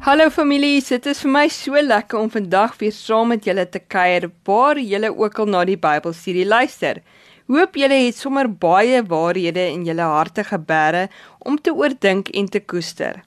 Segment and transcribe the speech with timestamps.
[0.00, 3.82] Hallo familie, dit is vir my so lekker om vandag weer saam met julle te
[3.94, 7.02] kuier waar julle ook al na die Bybelstudie luister.
[7.52, 11.02] Hoop julle het sommer baie waarhede in julle harte gebeere
[11.44, 13.18] om te oordink en te koester.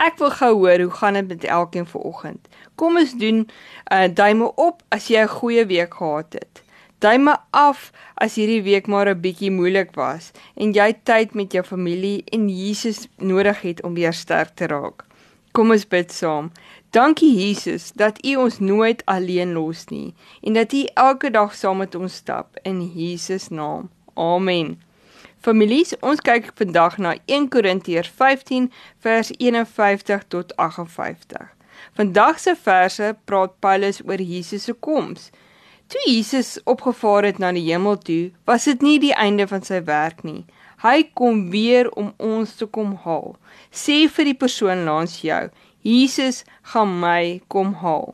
[0.00, 2.40] Ek wil gou hoor hoe gaan dit met elkeen vanoggend.
[2.80, 3.46] Kom ons doen 'n
[3.92, 6.62] uh, eh, duime op as jy 'n goeie week gehad het.
[7.04, 11.64] Duime af as hierdie week maar 'n bietjie moeilik was en jy tyd met jou
[11.64, 15.07] familie en Jesus nodig het om weer sterk te raak.
[15.52, 16.50] Kom ons bid saam.
[16.90, 21.82] Dankie Jesus dat U ons nooit alleen los nie en dat U elke dag saam
[21.84, 23.90] met ons stap in Jesus naam.
[24.14, 24.76] Amen.
[25.40, 28.72] Families, ons kyk vandag na 1 Korintiërs 15
[29.04, 31.52] vers 51 tot 58.
[31.94, 35.30] Vandag se verse praat Paulus oor Jesus se koms.
[35.88, 39.78] Toe Jesus opgevaar het na die hemel toe, was dit nie die einde van sy
[39.86, 40.42] werk nie.
[40.82, 43.38] Hy kom weer om ons te kom haal.
[43.72, 45.46] Sê vir die persoon langs jou,
[45.80, 46.42] Jesus
[46.74, 48.12] gaan my kom haal.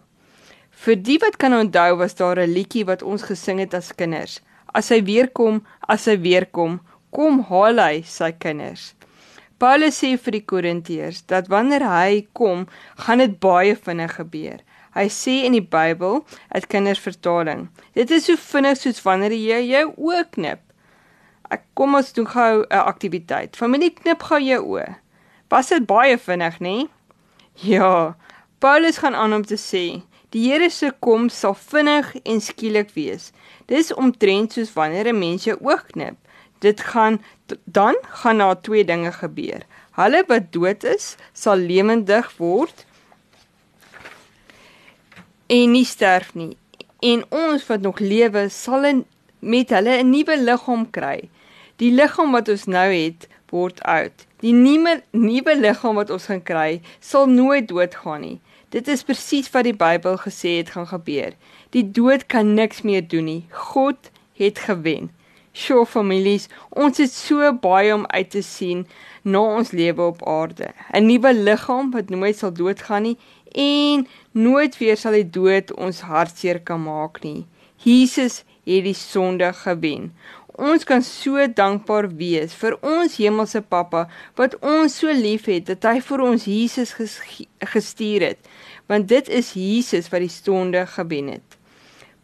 [0.84, 4.40] Vir die wat kan onthou, was daar 'n liedjie wat ons gesing het as kinders.
[4.72, 8.94] As hy weer kom, as hy weer kom, kom haal hy sy kinders.
[9.58, 14.60] Paulus sê vir die Korintiërs dat wanneer hy kom, gaan dit baie vinnig gebeur.
[14.94, 16.20] Hy sê in die Bybel,
[16.54, 17.66] dit kindersvertaling.
[17.98, 20.60] Dit is so vinnig soos wanneer jy jou oë knip.
[21.50, 23.56] Ek kom ons doen gou 'n aktiwiteit.
[23.56, 24.96] Familie knip gou jou oë.
[25.50, 26.88] Was dit baie vinnig, nê?
[27.54, 28.16] Ja.
[28.58, 33.32] Paulus gaan aan om te sê, die Here se koms sal vinnig en skielik wees.
[33.66, 36.16] Dis omtrent soos wanneer 'n mens jou oog knip.
[36.60, 37.20] Dit gaan
[37.64, 39.62] dan gaan daar twee dinge gebeur.
[39.92, 42.86] Hulle wat dood is, sal lewendig word
[45.46, 46.56] en nie sterf nie.
[47.00, 49.04] En ons wat nog lewe, sal
[49.38, 51.28] met hulle 'n nuwe liggaam kry.
[51.76, 54.26] Die liggaam wat ons nou het, word oud.
[54.40, 58.40] Die nuwe nuwe liggaam wat ons gaan kry, sal nooit doodgaan nie.
[58.68, 61.32] Dit is presies wat die Bybel gesê het gaan gebeur.
[61.70, 63.44] Die dood kan niks meer doen nie.
[63.50, 65.10] God het gewen.
[65.54, 68.80] Sjoe families, ons het so baie om uit te sien
[69.22, 70.72] na ons lewe op aarde.
[70.92, 73.18] 'n Nuwe liggaam wat nooit sal doodgaan nie
[73.54, 77.46] en nooit weer sal die dood ons hartseer kan maak nie.
[77.86, 80.12] Jesus het die sonde gewen.
[80.54, 86.00] Ons kan so dankbaar wees vir ons hemelse Pappa wat ons so liefhet dat hy
[86.00, 86.94] vir ons Jesus
[87.74, 88.38] gestuur het,
[88.86, 91.58] want dit is Jesus wat die sonde gewen het.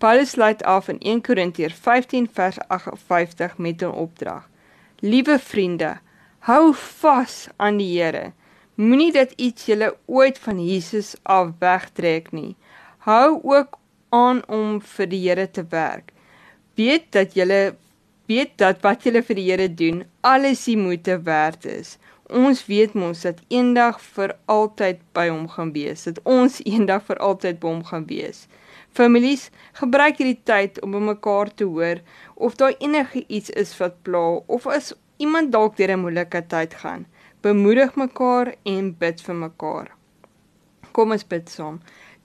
[0.01, 4.49] Paulus sluit af in 1 Korintiërs 15 vers 58 met 'n opdrag.
[4.99, 5.99] Liewe vriende,
[6.39, 8.33] hou vas aan die Here.
[8.75, 12.57] Moenie dat iets julle ooit van Jesus af wegtrek nie.
[12.99, 13.79] Hou ook
[14.09, 16.13] aan om vir die Here te werk.
[16.75, 17.77] Weet dat julle
[18.27, 21.99] weet dat wat jy vir die Here doen, alles die moeite werd is.
[22.29, 26.03] Ons weet mos dat eendag vir altyd by hom gaan wees.
[26.03, 28.47] Dat ons eendag vir altyd by hom gaan wees.
[28.93, 32.03] Families, gebruik hierdie tyd om by mekaar te hoor
[32.35, 34.93] of daar enige iets is wat pla of as
[35.23, 37.07] iemand dalk deur 'n moeilike tyd gaan.
[37.41, 39.89] Bemoedig mekaar en bid vir mekaar.
[40.93, 41.81] Kom ons bid saam.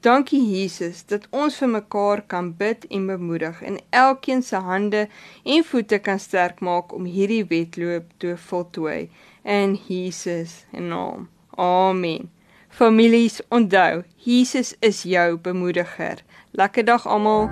[0.06, 5.08] Dankie Jesus dat ons vir mekaar kan bid en bemoedig en elkeen se hande
[5.44, 9.10] en voete kan sterk maak om hierdie wedloop te voltooi
[9.44, 11.30] in Jesus se naam.
[11.58, 12.35] Amen.
[12.76, 16.20] Families, onthou, Jesus is jou bemoediger.
[16.52, 17.48] Lekker dag almal.